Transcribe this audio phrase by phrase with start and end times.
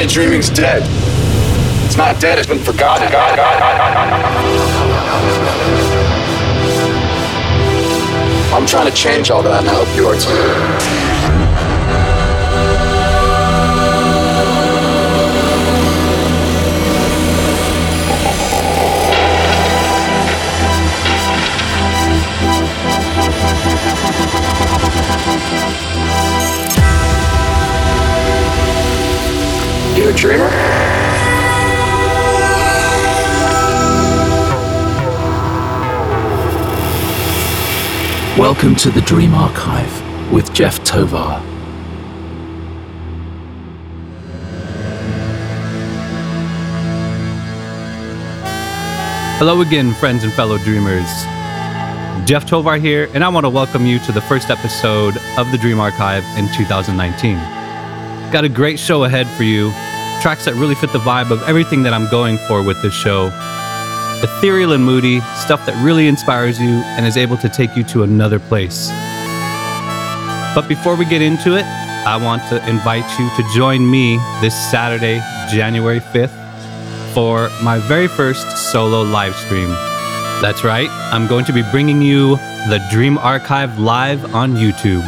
[0.00, 0.82] say dreaming's dead.
[1.84, 3.08] It's not dead, it's been forgotten.
[8.52, 10.89] I'm trying to change all that and I hope you are too.
[30.10, 30.48] A dreamer?
[38.36, 41.38] Welcome to the Dream Archive with Jeff Tovar.
[49.38, 51.06] Hello again, friends and fellow dreamers.
[52.26, 55.58] Jeff Tovar here, and I want to welcome you to the first episode of the
[55.58, 57.36] Dream Archive in 2019.
[58.32, 59.72] Got a great show ahead for you.
[60.20, 63.28] Tracks that really fit the vibe of everything that I'm going for with this show.
[64.22, 68.02] Ethereal and moody, stuff that really inspires you and is able to take you to
[68.02, 68.90] another place.
[70.54, 74.54] But before we get into it, I want to invite you to join me this
[74.70, 76.36] Saturday, January 5th,
[77.14, 79.70] for my very first solo live stream.
[80.42, 82.36] That's right, I'm going to be bringing you
[82.68, 85.06] the Dream Archive live on YouTube.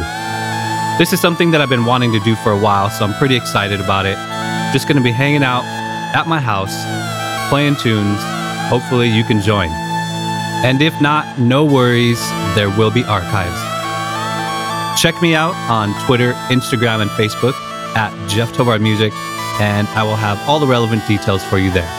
[0.97, 3.35] This is something that I've been wanting to do for a while, so I'm pretty
[3.35, 4.32] excited about it.
[4.73, 5.63] Just going to be hanging out
[6.15, 6.73] at my house,
[7.49, 8.19] playing tunes.
[8.69, 9.69] Hopefully, you can join.
[10.65, 12.19] And if not, no worries,
[12.55, 13.59] there will be archives.
[14.99, 17.53] Check me out on Twitter, Instagram, and Facebook
[17.95, 19.13] at Jeff Tovar Music,
[19.61, 21.89] and I will have all the relevant details for you there.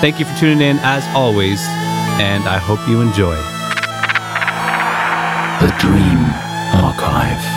[0.00, 1.60] Thank you for tuning in as always,
[2.20, 3.36] and I hope you enjoy.
[5.60, 6.24] The Dream
[6.82, 7.49] Archive.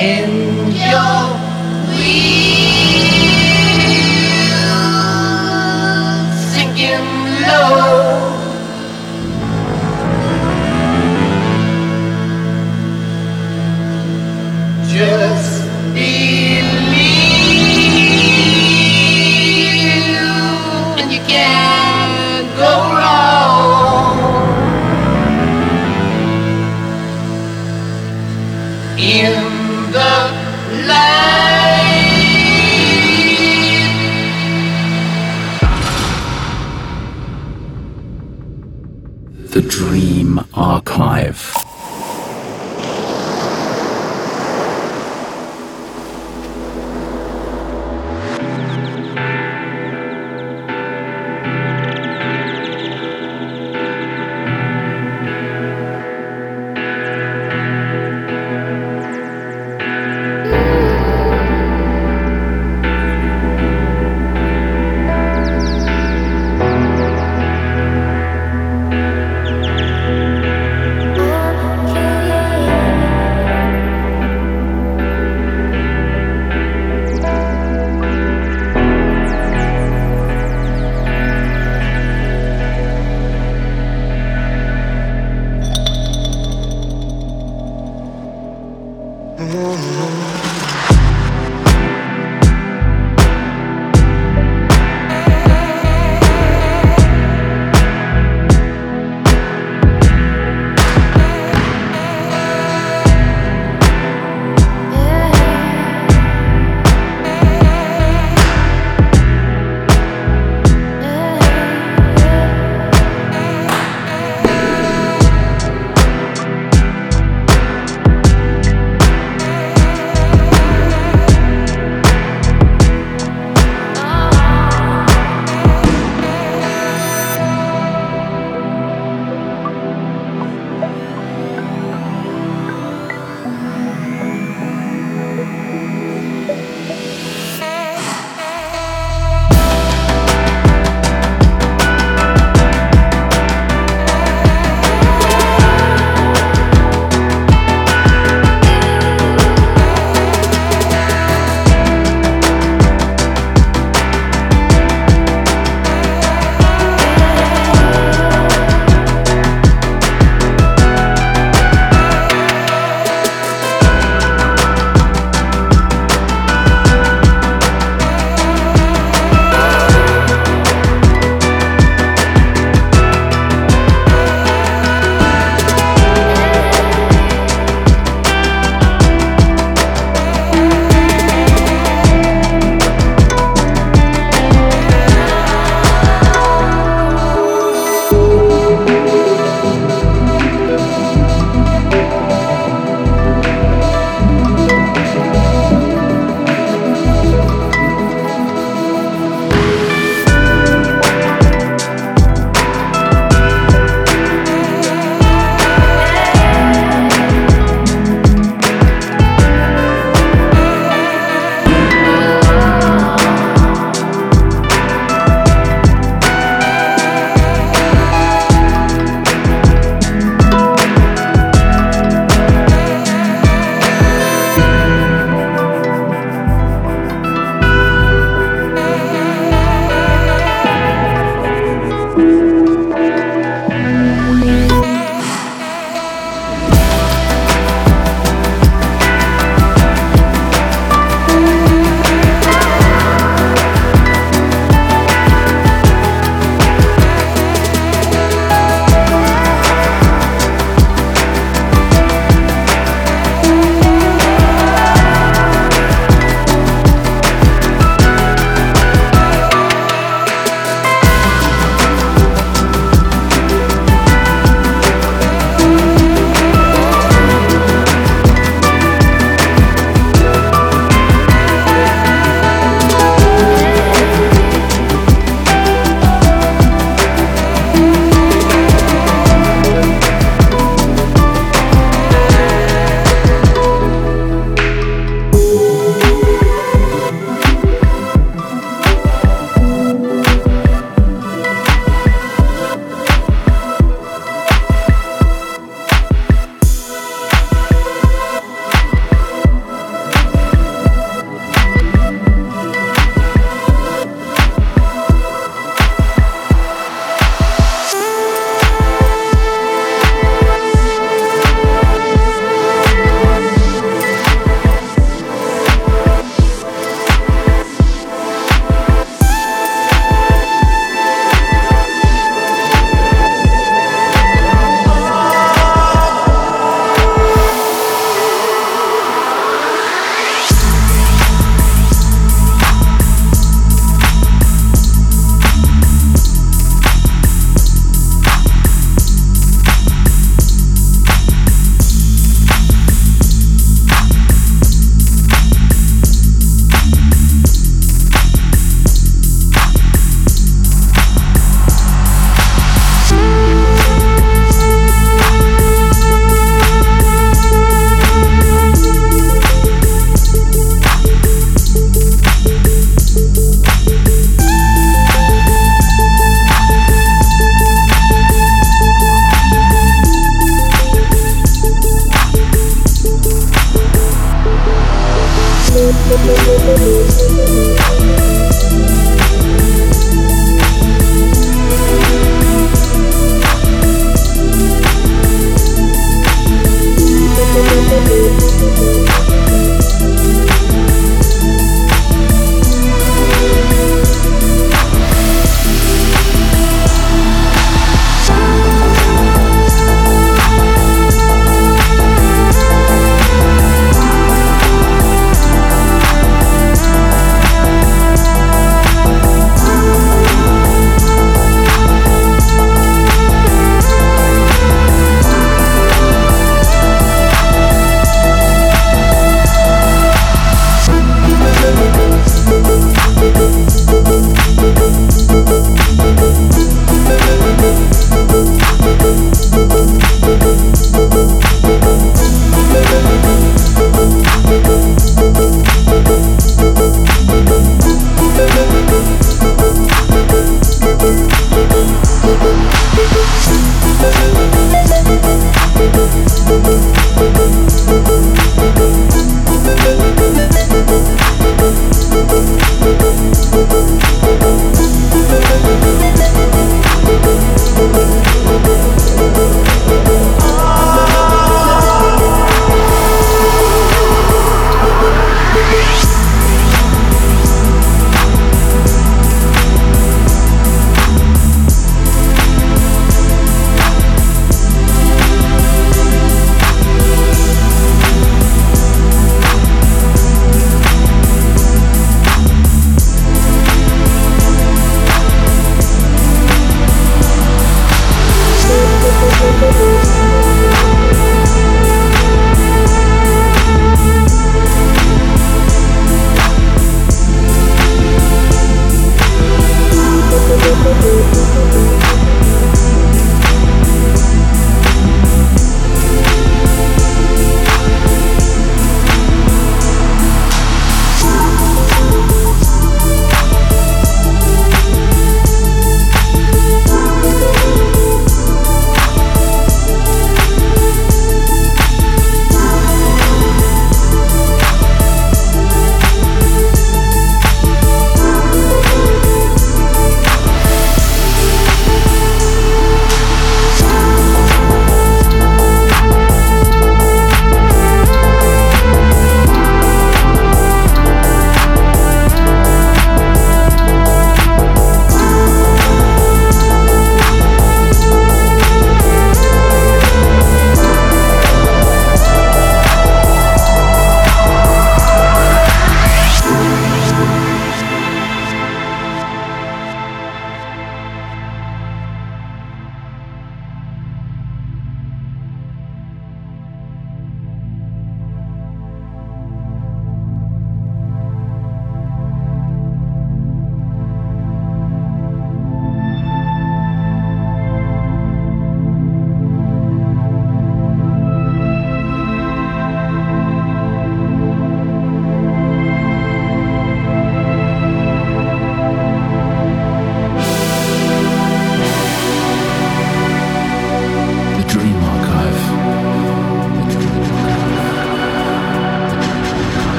[0.00, 1.49] And you're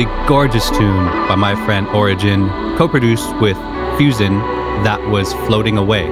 [0.00, 3.56] absolutely gorgeous tune by my friend Origin, co produced with
[3.98, 4.40] PheuZen,
[4.84, 6.06] that was Floating Away.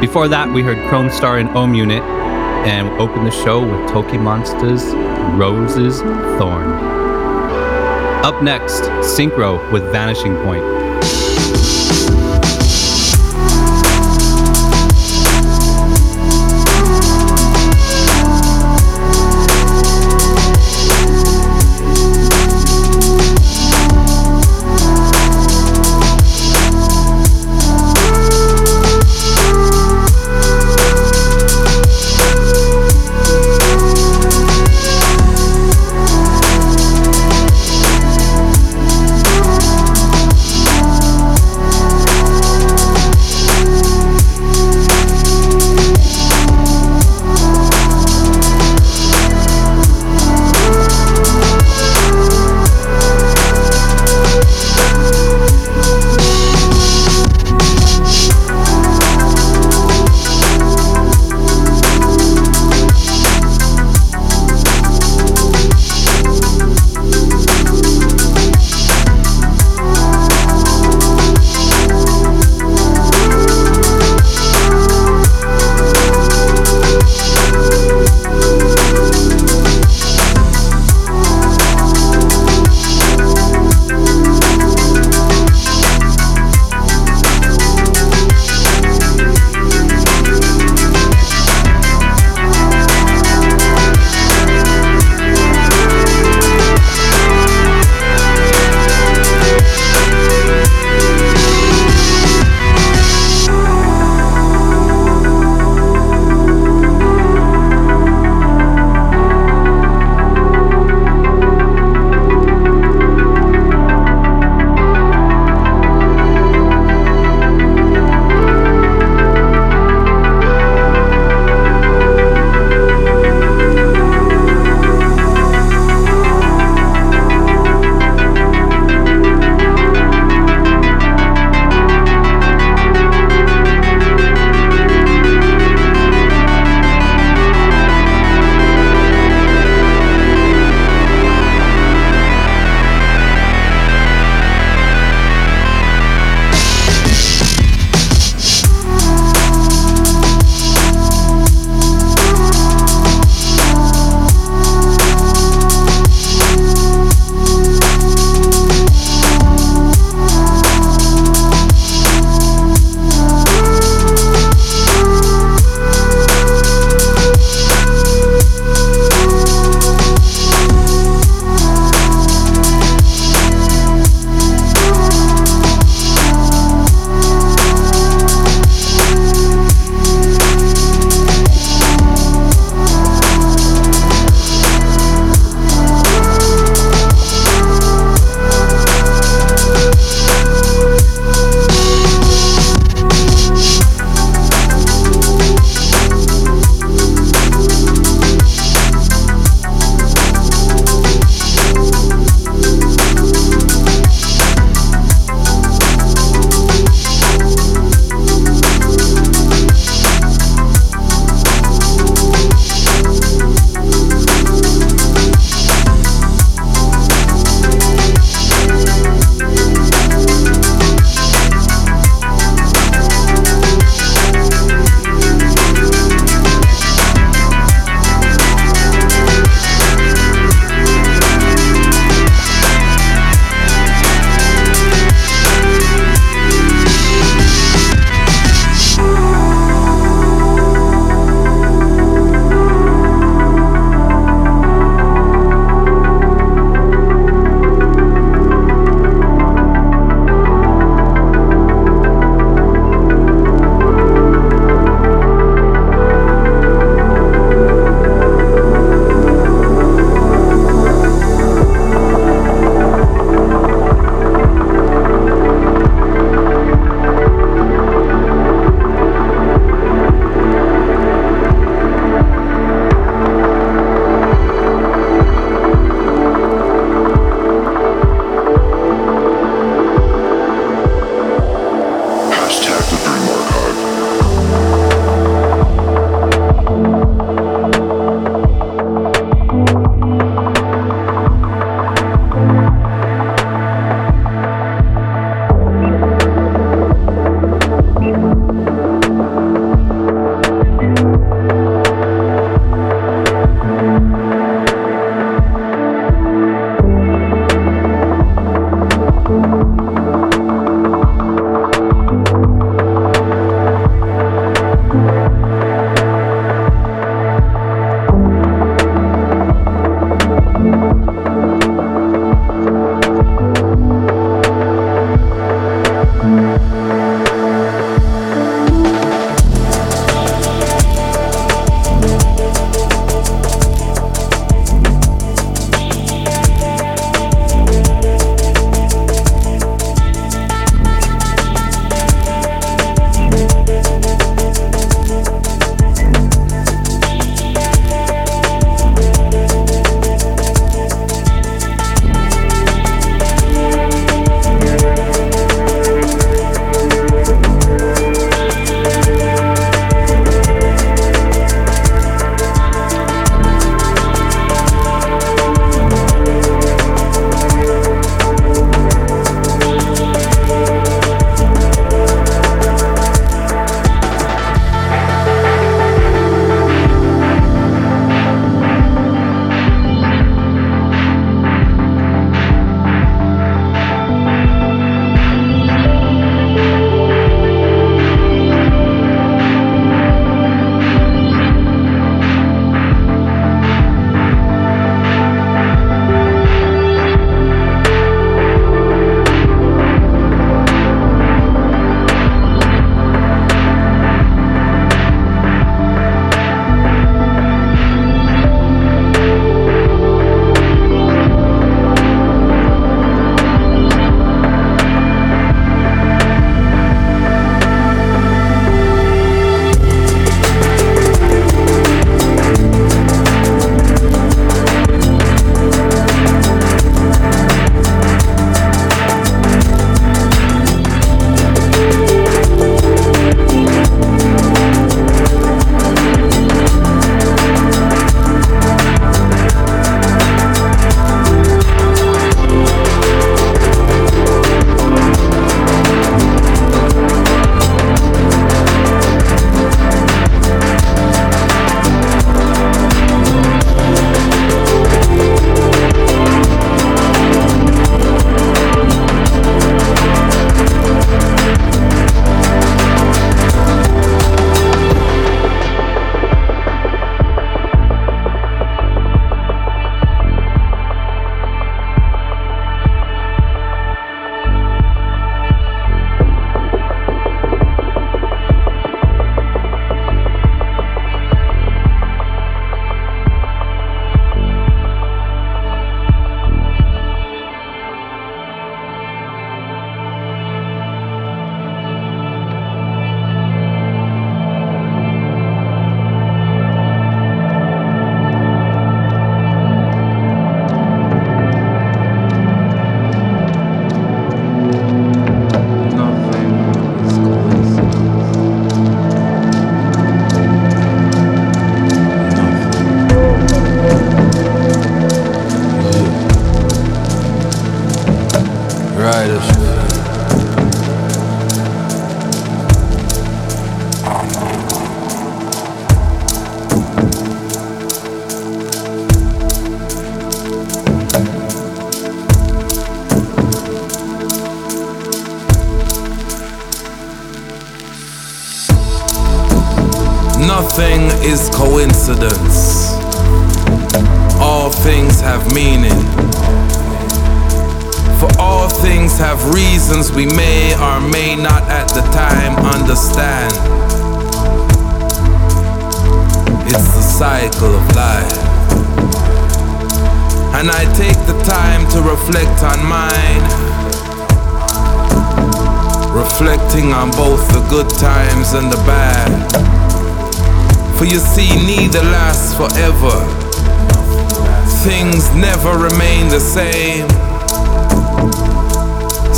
[0.00, 4.84] Before that, we heard Kromestar and Om Unit, and opened the show with TOKiMONSTA's
[5.36, 6.00] Rose's
[6.38, 6.72] Thorn.
[8.24, 8.82] Up next,
[9.16, 10.64] Synkro with Vanishing Point.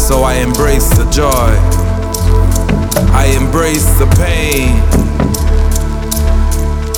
[0.09, 1.53] So I embrace the joy.
[3.12, 4.81] I embrace the pain.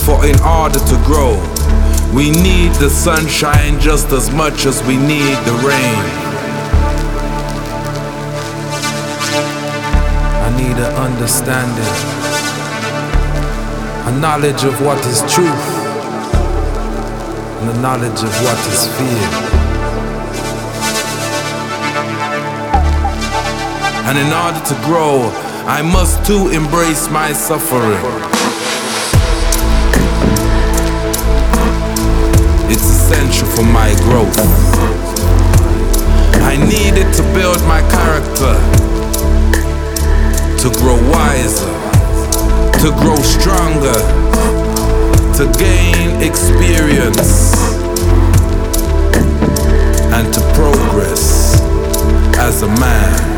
[0.07, 1.35] For in order to grow,
[2.15, 6.05] we need the sunshine just as much as we need the rain.
[10.47, 11.95] I need an understanding,
[14.07, 15.67] a knowledge of what is truth,
[17.61, 19.50] and a knowledge of what is fear.
[24.11, 25.31] And in order to grow,
[25.69, 28.03] I must too embrace my suffering.
[32.69, 34.37] It's essential for my growth.
[36.43, 38.59] I need it to build my character,
[40.59, 41.71] to grow wiser,
[42.83, 44.01] to grow stronger,
[45.39, 47.55] to gain experience,
[50.11, 51.61] and to progress
[52.41, 53.30] as a man.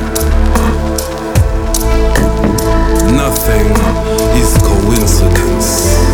[3.13, 3.71] Nothing
[4.41, 6.12] is coincidence.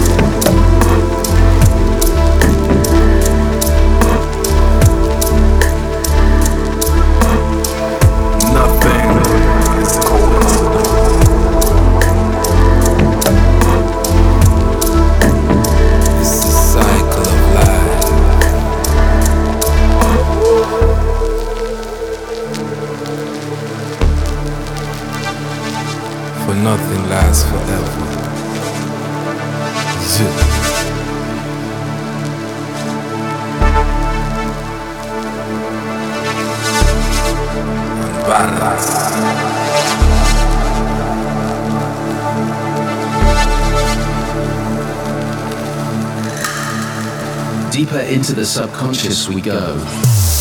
[47.78, 49.76] Deeper into the subconscious we go.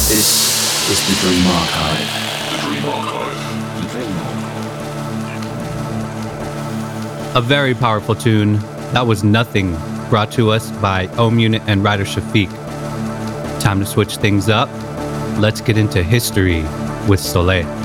[0.08, 2.08] This is the Dream Archive.
[2.50, 3.38] The Dream Archive.
[7.36, 8.54] A very powerful tune.
[8.94, 9.78] That was Nothing,
[10.10, 12.50] brought to us by Om Unit and Rider Shafique.
[13.60, 14.68] Time to switch things up.
[15.38, 16.64] Let's get into history
[17.08, 17.77] with Solee.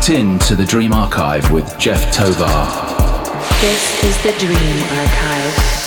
[0.00, 2.46] Locked in to the Dream Archive with Jeff Tovar.
[3.60, 5.79] This is the Dream Archive.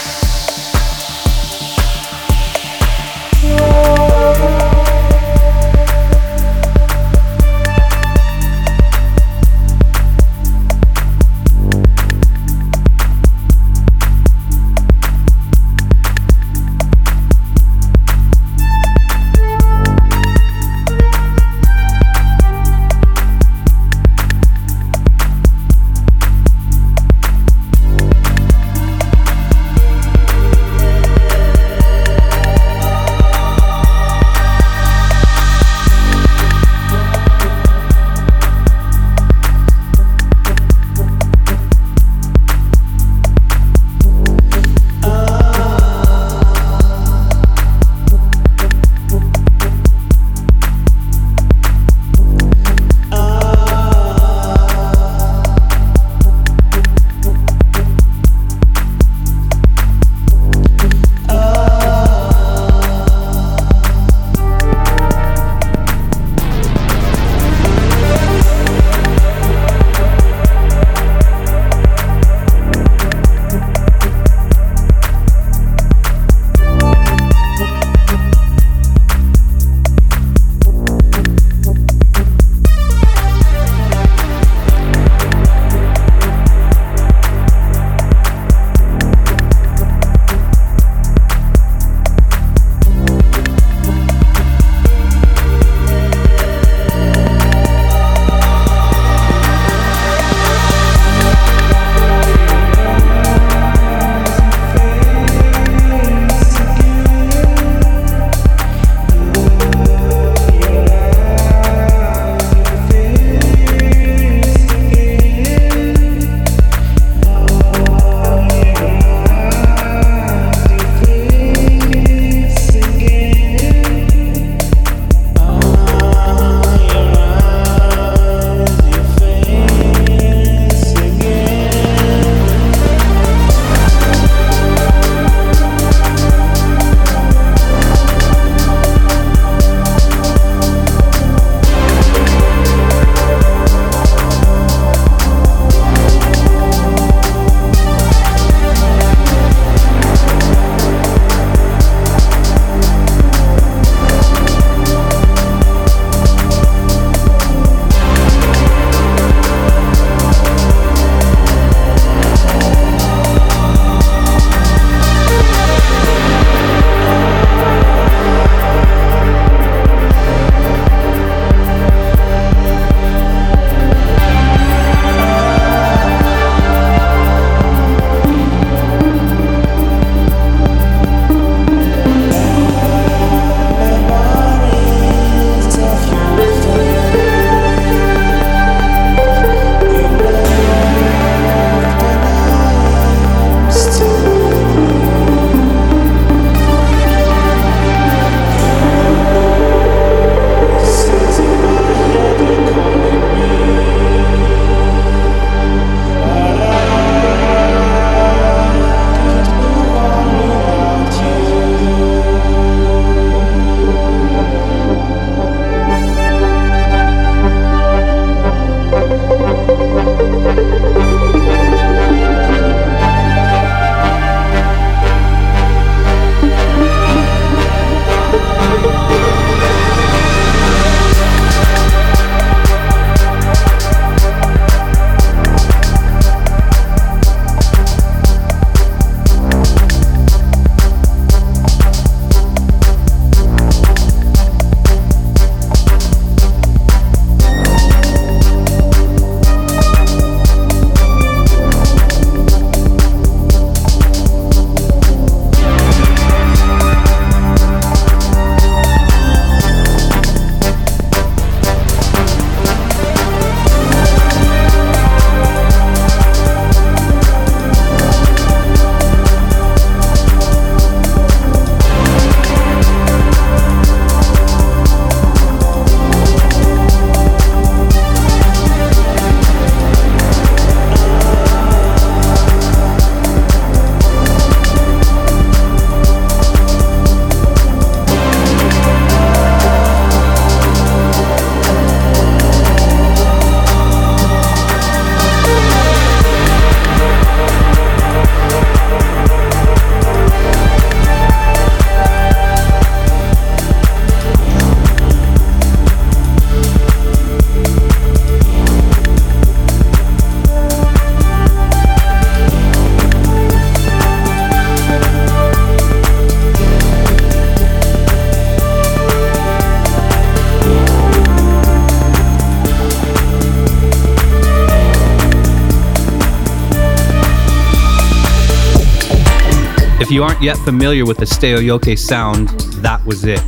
[330.23, 332.47] Aren't yet familiar with the Stereoyoke sound,
[332.81, 333.41] that was it.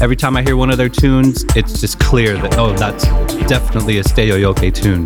[0.00, 3.04] Every time I hear one of their tunes, it's just clear that, oh, that's
[3.46, 5.04] definitely a Stereoyoke tune.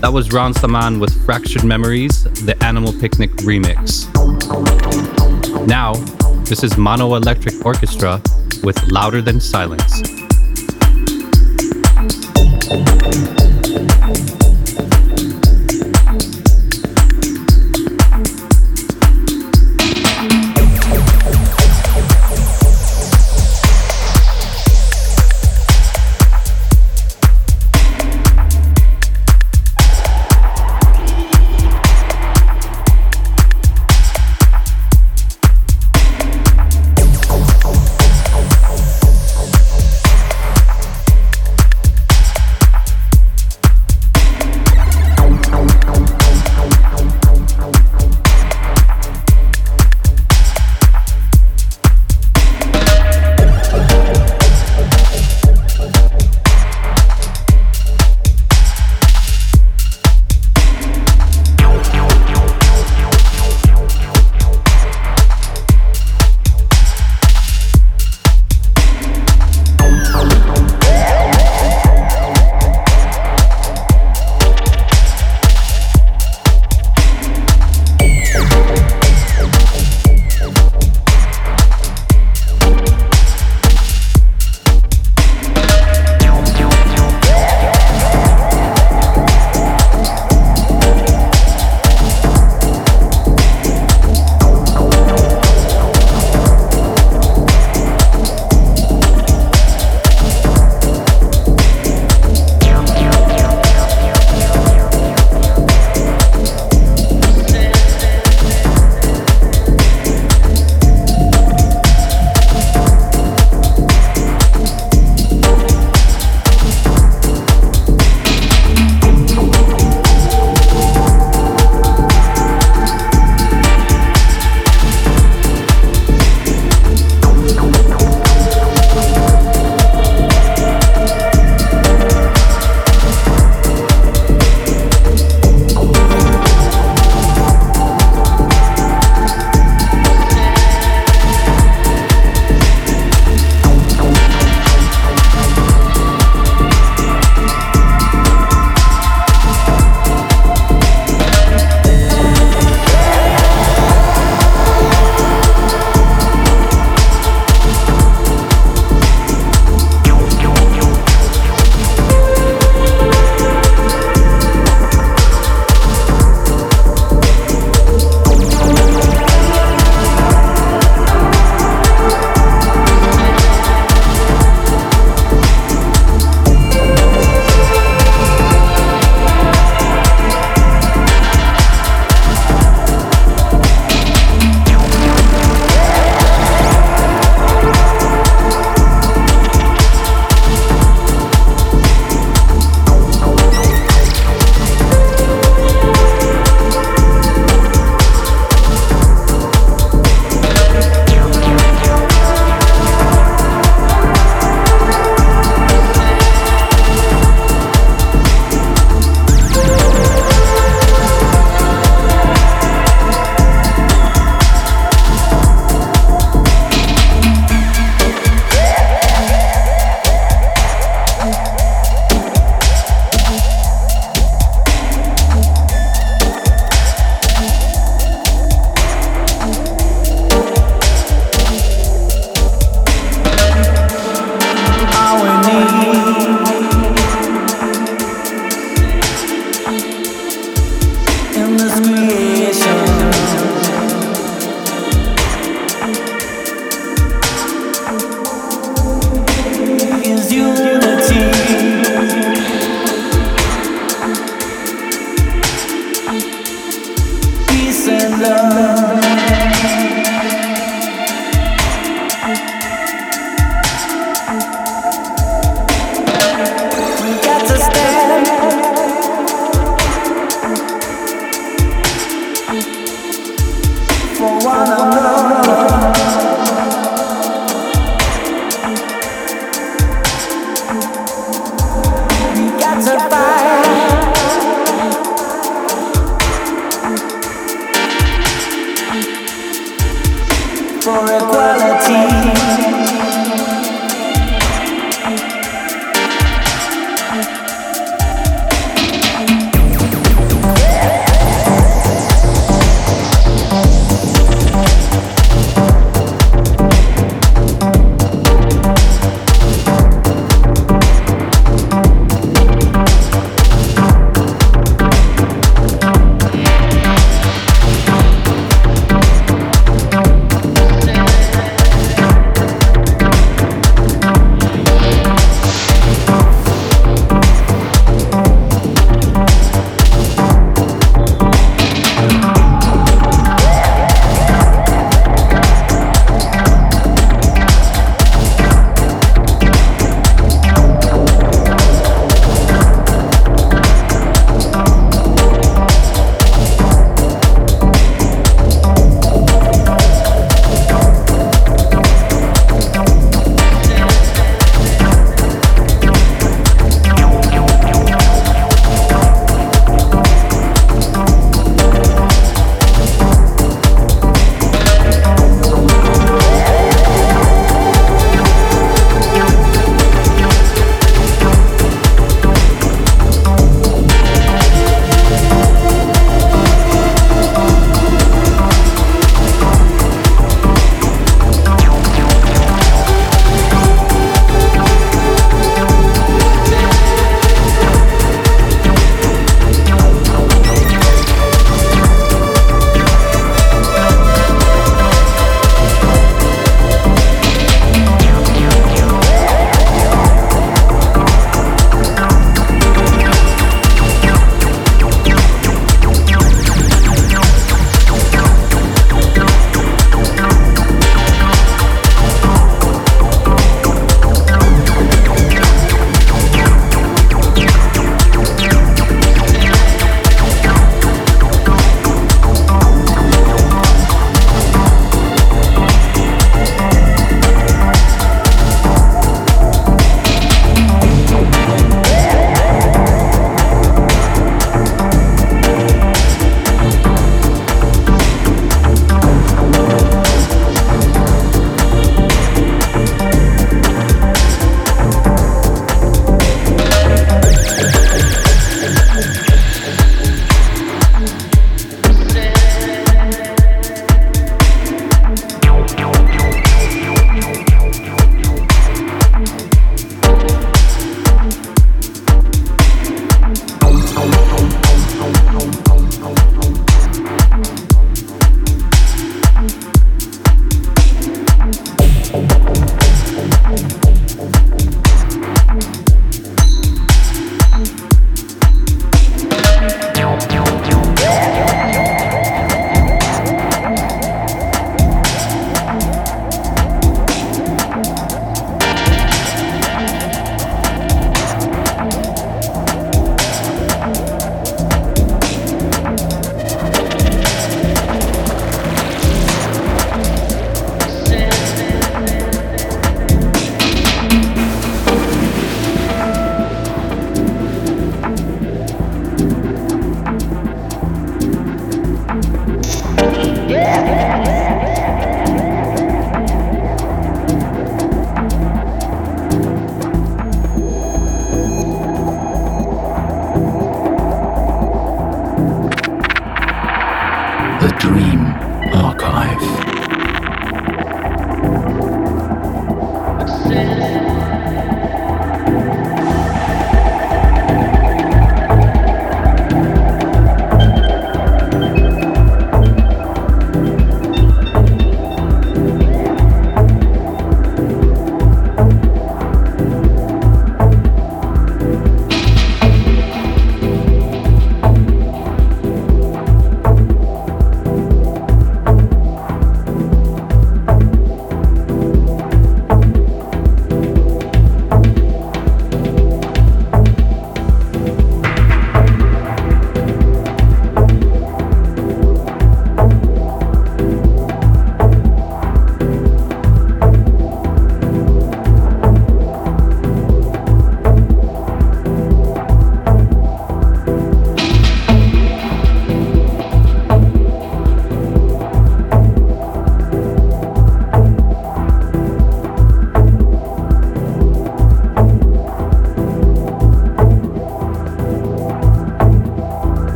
[0.00, 4.08] That was Ran Salman with Fractured Memories, the Animal Picnic remix.
[5.68, 5.92] Now,
[6.42, 8.20] this is Mono Electric Orchestra
[8.64, 10.11] with Louder Than Silence.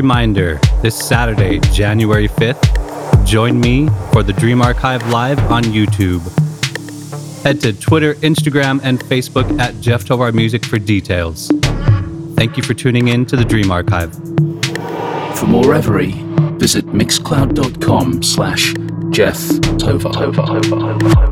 [0.00, 6.22] Reminder this Saturday, January 5th, join me for the Dream Archive Live on YouTube.
[7.42, 11.50] Head to Twitter, Instagram, and Facebook at Jeff Tovar Music for details.
[12.34, 14.14] Thank you for tuning in to the Dream Archive.
[15.38, 16.12] For more Reverie,
[16.56, 18.72] visit mixcloud.com slash
[19.10, 19.38] Jeff
[19.76, 21.29] Tovar.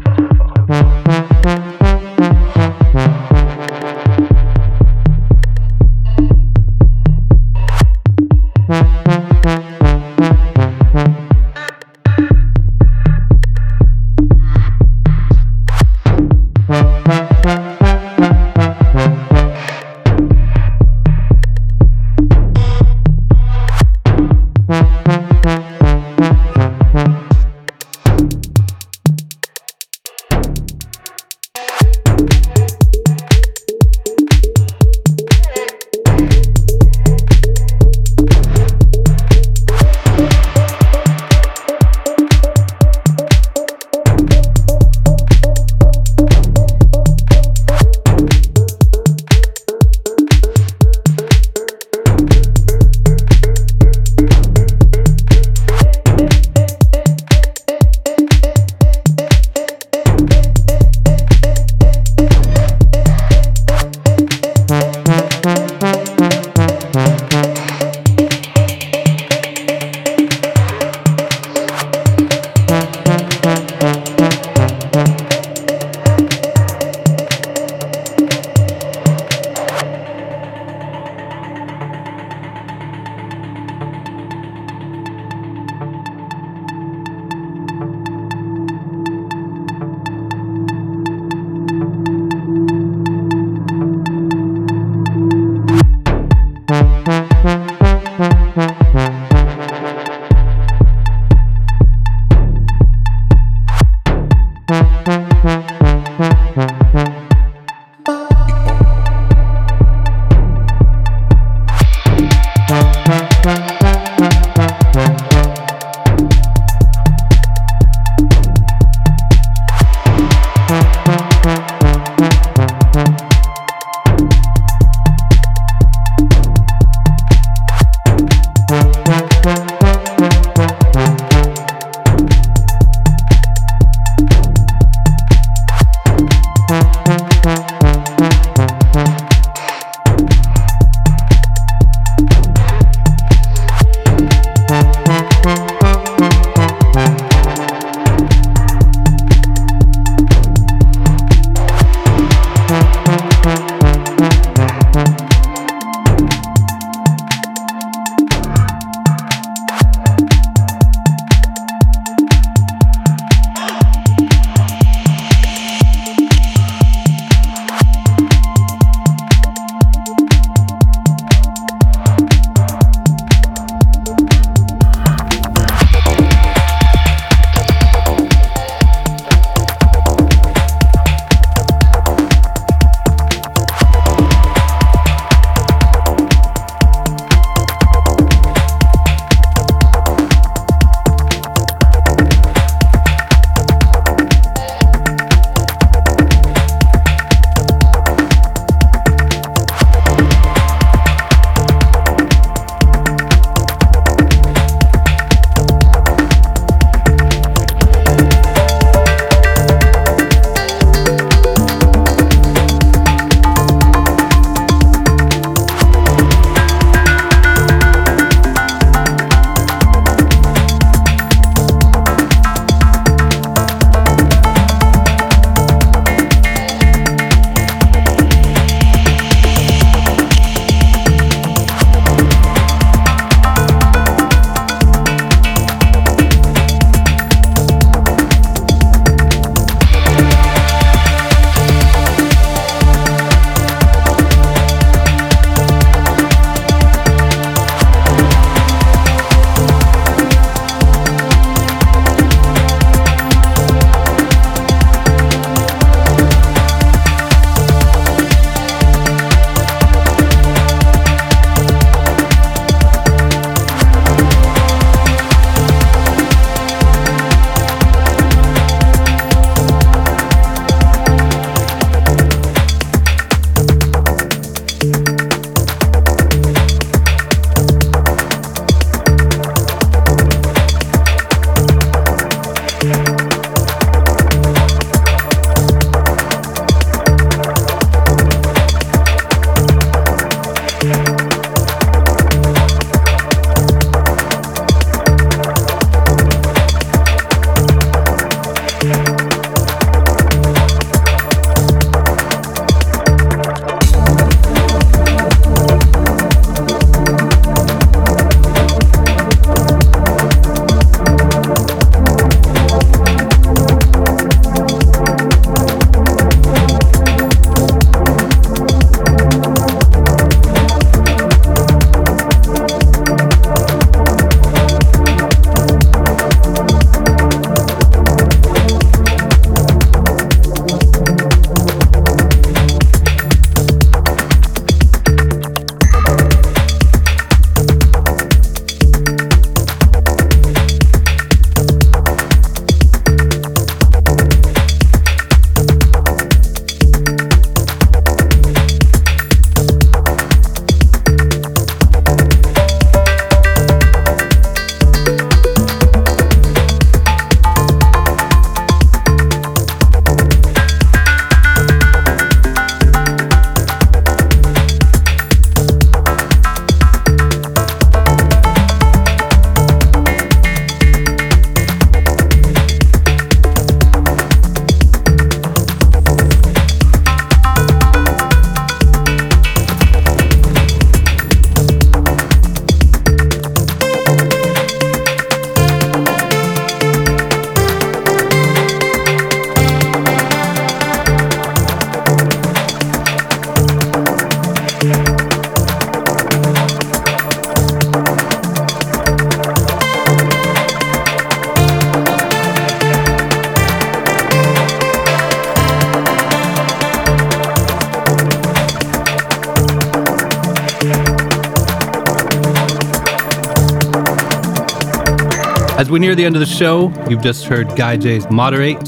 [415.89, 418.85] As we near the end of the show, you've just heard Guy J's Moderate,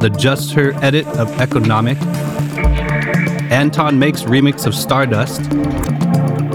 [0.00, 1.96] the Just Her edit of Echo Gnomic,
[3.52, 5.42] Anton Make's remix of Stardust,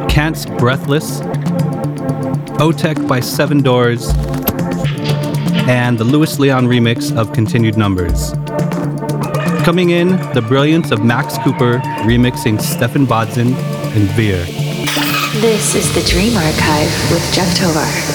[0.09, 1.21] Kant's Breathless,
[2.59, 4.13] Otec by SevenDoors,
[5.69, 8.33] and the Luis Leon remix of Continued Numbers.
[9.63, 13.55] Coming in, the brilliance of Max Cooper remixing Stephan Bodzin
[13.95, 14.43] and Wir.
[15.39, 18.10] This is the Dream Archive with Jeff Tovar.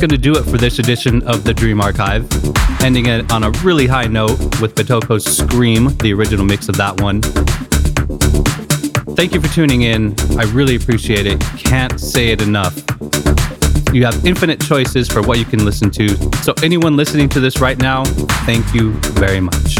[0.00, 2.26] Going to do it for this edition of the Dream Archive,
[2.82, 6.98] ending it on a really high note with Betoko's Skream, the original mix of that
[7.02, 7.20] one.
[9.14, 10.14] Thank you for tuning in.
[10.38, 11.38] I really appreciate it.
[11.58, 12.82] Can't say it enough.
[13.92, 16.08] You have infinite choices for what you can listen to.
[16.42, 18.04] So, anyone listening to this right now,
[18.46, 19.76] thank you very much.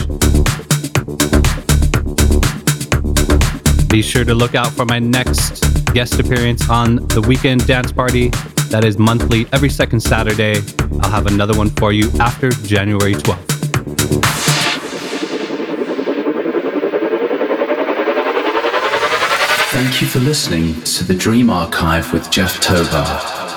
[3.88, 5.64] Be sure to look out for my next
[5.94, 8.30] guest appearance on the Weekend Dance Party.
[8.70, 10.54] That is monthly, every second Saturday.
[11.00, 13.50] I'll have another one for you after January 12th.
[19.72, 23.49] Thank you for listening to the Dream Archive with Jeff Tovar.